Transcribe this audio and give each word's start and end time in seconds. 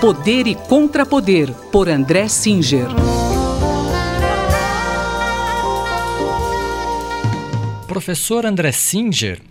Poder 0.00 0.46
e 0.46 0.54
Contrapoder, 0.54 1.52
por 1.70 1.86
André 1.86 2.26
Singer. 2.26 2.86
Professor 7.86 8.46
André 8.46 8.72
Singer, 8.72 9.42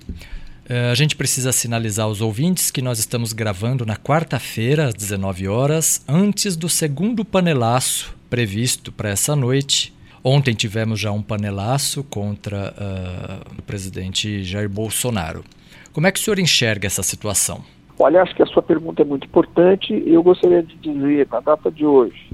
eh, 0.68 0.90
a 0.90 0.96
gente 0.96 1.16
precisa 1.16 1.52
sinalizar 1.52 2.08
aos 2.08 2.20
ouvintes 2.20 2.72
que 2.72 2.82
nós 2.82 2.98
estamos 2.98 3.32
gravando 3.32 3.86
na 3.86 3.96
quarta-feira, 3.96 4.88
às 4.88 4.96
19 4.96 5.48
horas, 5.48 6.04
antes 6.08 6.56
do 6.56 6.68
segundo 6.68 7.24
panelaço 7.24 8.16
previsto 8.28 8.92
para 8.92 9.10
essa 9.12 9.36
noite. 9.36 9.94
Ontem 10.24 10.56
tivemos 10.56 11.00
já 11.00 11.12
um 11.12 11.22
panelaço 11.22 12.04
contra 12.06 12.74
uh, 12.76 13.60
o 13.60 13.62
presidente 13.62 14.44
Jair 14.44 14.68
Bolsonaro. 14.68 15.46
Como 15.94 16.08
é 16.08 16.12
que 16.12 16.20
o 16.20 16.24
senhor 16.24 16.40
enxerga 16.40 16.88
essa 16.88 17.04
situação? 17.04 17.64
Olha, 18.02 18.22
acho 18.22 18.34
que 18.34 18.42
a 18.42 18.46
sua 18.46 18.62
pergunta 18.62 19.02
é 19.02 19.06
muito 19.06 19.28
importante 19.28 19.94
e 19.94 20.14
eu 20.14 20.24
gostaria 20.24 20.64
de 20.64 20.74
dizer, 20.78 21.28
na 21.30 21.42
data 21.42 21.70
de 21.70 21.86
hoje, 21.86 22.32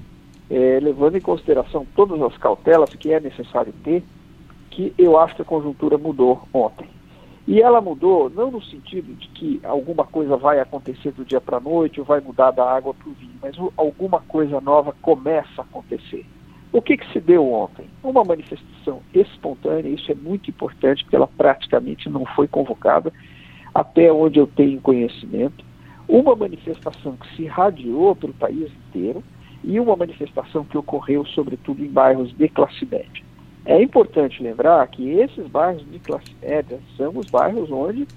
é, 0.48 0.80
levando 0.80 1.18
em 1.18 1.22
consideração 1.22 1.88
todas 1.96 2.22
as 2.22 2.38
cautelas 2.38 2.94
que 2.94 3.12
é 3.12 3.20
necessário 3.20 3.74
ter, 3.84 4.04
que 4.70 4.94
eu 4.96 5.18
acho 5.18 5.36
que 5.36 5.42
a 5.42 5.46
conjuntura 5.46 5.98
mudou 5.98 6.48
ontem. 6.54 6.88
E 7.48 7.64
ela 7.64 7.82
mudou 7.82 8.30
não 8.30 8.52
no 8.52 8.62
sentido 8.62 9.16
de 9.16 9.28
que 9.30 9.60
alguma 9.64 10.04
coisa 10.04 10.38
vai 10.38 10.60
acontecer 10.60 11.12
do 11.14 11.26
dia 11.26 11.42
para 11.42 11.58
a 11.58 11.62
noite 11.62 12.00
ou 12.00 12.06
vai 12.06 12.20
mudar 12.20 12.52
da 12.52 12.64
água 12.64 12.94
para 12.94 13.10
o 13.10 13.14
vinho, 13.14 13.34
mas 13.42 13.56
alguma 13.76 14.20
coisa 14.22 14.62
nova 14.62 14.96
começa 15.02 15.62
a 15.62 15.64
acontecer. 15.64 16.28
O 16.72 16.80
que, 16.80 16.96
que 16.96 17.12
se 17.12 17.20
deu 17.20 17.52
ontem? 17.52 17.88
Uma 18.04 18.24
manifestação 18.24 19.02
espontânea, 19.12 19.90
isso 19.90 20.12
é 20.12 20.16
muito 20.16 20.48
importante, 20.48 21.04
porque 21.04 21.16
ela 21.16 21.28
praticamente 21.28 22.08
não 22.08 22.24
foi 22.36 22.48
convocada 22.48 23.12
até 23.76 24.12
onde 24.12 24.40
eu 24.40 24.48
tenho 24.48 24.80
conhecimento, 24.80 25.66
uma 26.08 26.34
manifestação 26.34 27.18
que 27.18 27.36
se 27.36 27.42
irradiou 27.44 28.16
para 28.16 28.30
o 28.30 28.34
país 28.34 28.72
inteiro 28.88 29.22
e 29.62 29.78
uma 29.82 29.98
manifestação 29.98 30.64
que 30.64 30.78
ocorreu, 30.78 31.26
sobretudo, 31.26 31.84
em 31.84 31.90
bairros 31.90 32.32
de 32.38 32.48
classe 32.48 32.86
média. 32.86 33.26
É 33.66 33.82
importante 33.82 34.42
lembrar 34.42 34.88
que 34.88 35.10
esses 35.10 35.46
bairros 35.48 35.84
de 35.92 36.00
classe 36.00 36.34
média 36.42 36.80
são 36.96 37.18
os 37.18 37.28
bairros 37.28 37.70
onde 37.70 38.08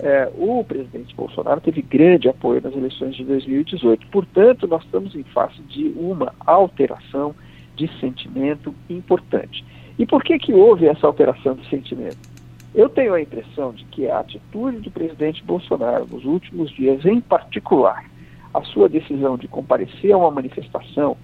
é, 0.00 0.32
o 0.36 0.64
presidente 0.64 1.14
Bolsonaro 1.14 1.60
teve 1.60 1.82
grande 1.82 2.28
apoio 2.28 2.60
nas 2.60 2.74
eleições 2.74 3.14
de 3.14 3.22
2018. 3.22 4.08
Portanto, 4.08 4.66
nós 4.66 4.82
estamos 4.82 5.14
em 5.14 5.22
face 5.24 5.60
de 5.62 5.92
uma 5.94 6.34
alteração 6.44 7.34
de 7.76 7.88
sentimento 8.00 8.74
importante. 8.88 9.64
E 9.96 10.04
por 10.06 10.24
que, 10.24 10.38
que 10.38 10.52
houve 10.52 10.86
essa 10.86 11.06
alteração 11.06 11.54
de 11.54 11.68
sentimento? 11.68 12.33
Eu 12.74 12.88
tenho 12.88 13.14
a 13.14 13.20
impressão 13.20 13.72
de 13.72 13.84
que 13.84 14.08
a 14.08 14.18
atitude 14.18 14.78
do 14.78 14.90
presidente 14.90 15.44
Bolsonaro 15.44 16.08
nos 16.10 16.24
últimos 16.24 16.72
dias, 16.72 17.04
em 17.06 17.20
particular, 17.20 18.04
a 18.52 18.62
sua 18.62 18.88
decisão 18.88 19.36
de 19.36 19.46
comparecer 19.46 20.12
a 20.12 20.18
uma 20.18 20.30
manifestação 20.32 21.16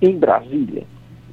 em 0.00 0.16
Brasília, 0.16 0.84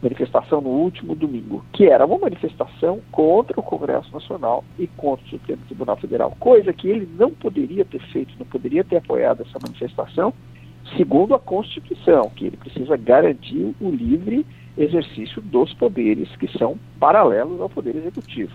manifestação 0.04 0.60
no 0.60 0.70
último 0.70 1.16
domingo, 1.16 1.64
que 1.72 1.86
era 1.86 2.06
uma 2.06 2.18
manifestação 2.18 3.00
contra 3.14 3.58
o 3.58 3.64
Congresso 3.64 4.12
Nacional 4.12 4.62
e 4.78 4.88
contra 4.88 5.26
o 5.26 5.30
Supremo 5.30 5.62
Tribunal 5.68 5.96
Federal, 5.96 6.36
coisa 6.38 6.74
que 6.74 6.90
ele 6.90 7.08
não 7.18 7.32
poderia 7.32 7.86
ter 7.86 8.02
feito, 8.12 8.34
não 8.38 8.46
poderia 8.46 8.84
ter 8.84 8.98
apoiado 8.98 9.42
essa 9.42 9.58
manifestação, 9.62 10.34
segundo 10.98 11.34
a 11.34 11.40
Constituição, 11.40 12.30
que 12.36 12.48
ele 12.48 12.58
precisa 12.58 12.98
garantir 12.98 13.74
o 13.80 13.90
livre 13.90 14.46
exercício 14.78 15.42
dos 15.42 15.74
poderes 15.76 16.30
que 16.36 16.48
são 16.58 16.78
paralelos 17.00 17.62
ao 17.62 17.70
Poder 17.70 17.96
Executivo. 17.96 18.52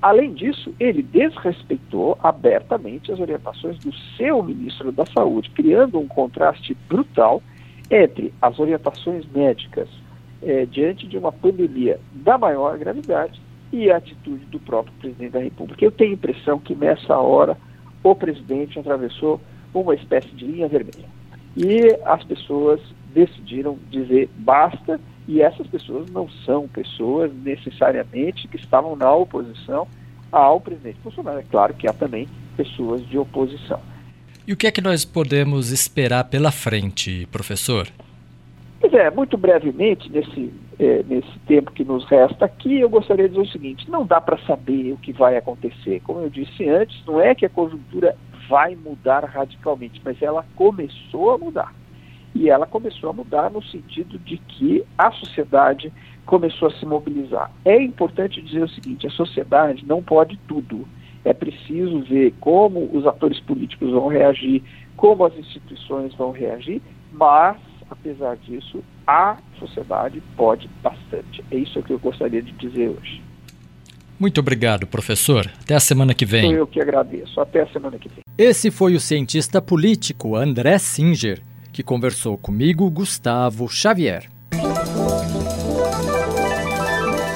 Além 0.00 0.34
disso, 0.34 0.74
ele 0.78 1.02
desrespeitou 1.02 2.18
abertamente 2.22 3.10
as 3.10 3.18
orientações 3.18 3.78
do 3.78 3.92
seu 4.16 4.42
ministro 4.42 4.92
da 4.92 5.06
Saúde, 5.06 5.50
criando 5.50 5.98
um 5.98 6.06
contraste 6.06 6.76
brutal 6.88 7.42
entre 7.90 8.32
as 8.40 8.58
orientações 8.58 9.24
médicas 9.32 9.88
eh, 10.42 10.66
diante 10.66 11.06
de 11.06 11.16
uma 11.16 11.32
pandemia 11.32 11.98
da 12.12 12.36
maior 12.36 12.76
gravidade 12.76 13.40
e 13.72 13.90
a 13.90 13.96
atitude 13.96 14.44
do 14.46 14.60
próprio 14.60 14.92
presidente 15.00 15.32
da 15.32 15.40
República. 15.40 15.84
Eu 15.84 15.92
tenho 15.92 16.10
a 16.10 16.14
impressão 16.14 16.58
que 16.58 16.74
nessa 16.74 17.16
hora 17.16 17.56
o 18.02 18.14
presidente 18.14 18.78
atravessou 18.78 19.40
uma 19.74 19.94
espécie 19.94 20.28
de 20.28 20.44
linha 20.46 20.68
vermelha. 20.68 21.08
E 21.56 21.98
as 22.04 22.22
pessoas 22.24 22.80
decidiram 23.12 23.78
dizer 23.90 24.28
basta 24.36 25.00
e 25.28 25.42
essas 25.42 25.66
pessoas 25.66 26.10
não 26.10 26.28
são 26.44 26.68
pessoas 26.68 27.32
necessariamente 27.34 28.46
que 28.48 28.56
estavam 28.56 28.94
na 28.94 29.12
oposição 29.12 29.86
ao 30.30 30.60
presidente 30.60 30.98
Bolsonaro. 31.02 31.38
É 31.38 31.44
claro 31.50 31.74
que 31.74 31.88
há 31.88 31.92
também 31.92 32.28
pessoas 32.56 33.06
de 33.08 33.18
oposição. 33.18 33.80
E 34.46 34.52
o 34.52 34.56
que 34.56 34.66
é 34.66 34.70
que 34.70 34.80
nós 34.80 35.04
podemos 35.04 35.72
esperar 35.72 36.24
pela 36.24 36.52
frente, 36.52 37.26
professor? 37.32 37.88
Pois 38.80 38.92
é, 38.92 39.10
muito 39.10 39.36
brevemente, 39.36 40.08
nesse, 40.10 40.52
é, 40.78 41.02
nesse 41.02 41.38
tempo 41.46 41.72
que 41.72 41.84
nos 41.84 42.04
resta 42.04 42.44
aqui, 42.44 42.78
eu 42.78 42.88
gostaria 42.88 43.28
de 43.28 43.34
dizer 43.34 43.48
o 43.48 43.50
seguinte: 43.50 43.90
não 43.90 44.06
dá 44.06 44.20
para 44.20 44.38
saber 44.46 44.92
o 44.92 44.98
que 44.98 45.12
vai 45.12 45.36
acontecer. 45.36 46.00
Como 46.04 46.20
eu 46.20 46.30
disse 46.30 46.68
antes, 46.68 47.04
não 47.04 47.20
é 47.20 47.34
que 47.34 47.44
a 47.44 47.48
conjuntura 47.50 48.16
vai 48.48 48.76
mudar 48.76 49.24
radicalmente, 49.24 50.00
mas 50.04 50.20
ela 50.22 50.46
começou 50.54 51.32
a 51.32 51.38
mudar. 51.38 51.74
E 52.38 52.50
ela 52.50 52.66
começou 52.66 53.08
a 53.08 53.12
mudar 53.14 53.50
no 53.50 53.62
sentido 53.62 54.18
de 54.18 54.36
que 54.36 54.84
a 54.98 55.10
sociedade 55.10 55.90
começou 56.26 56.68
a 56.68 56.70
se 56.72 56.84
mobilizar. 56.84 57.50
É 57.64 57.82
importante 57.82 58.42
dizer 58.42 58.62
o 58.62 58.68
seguinte: 58.68 59.06
a 59.06 59.10
sociedade 59.10 59.86
não 59.86 60.02
pode 60.02 60.38
tudo. 60.46 60.86
É 61.24 61.32
preciso 61.32 62.00
ver 62.02 62.34
como 62.38 62.90
os 62.92 63.06
atores 63.06 63.40
políticos 63.40 63.90
vão 63.90 64.08
reagir, 64.08 64.62
como 64.96 65.24
as 65.24 65.34
instituições 65.36 66.14
vão 66.14 66.30
reagir, 66.30 66.82
mas, 67.10 67.56
apesar 67.90 68.36
disso, 68.36 68.84
a 69.06 69.38
sociedade 69.58 70.22
pode 70.36 70.68
bastante. 70.82 71.42
É 71.50 71.56
isso 71.56 71.82
que 71.82 71.92
eu 71.92 71.98
gostaria 71.98 72.42
de 72.42 72.52
dizer 72.52 72.90
hoje. 72.90 73.22
Muito 74.20 74.40
obrigado, 74.40 74.86
professor. 74.86 75.50
Até 75.60 75.74
a 75.74 75.80
semana 75.80 76.14
que 76.14 76.24
vem. 76.24 76.52
Eu 76.52 76.66
que 76.66 76.80
agradeço. 76.80 77.40
Até 77.40 77.62
a 77.62 77.66
semana 77.68 77.98
que 77.98 78.08
vem. 78.08 78.20
Esse 78.38 78.70
foi 78.70 78.94
o 78.94 79.00
cientista 79.00 79.60
político 79.60 80.36
André 80.36 80.78
Singer 80.78 81.42
que 81.76 81.82
conversou 81.82 82.38
comigo, 82.38 82.90
Gustavo 82.90 83.68
Xavier. 83.68 84.30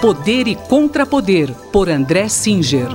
Poder 0.01 0.49
e 0.49 0.57
Contrapoder, 0.57 1.53
por 1.71 1.91
André 1.91 2.27
Singer. 2.27 2.89